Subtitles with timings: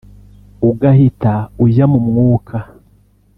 [0.69, 2.57] ugahita ujya mu mwuka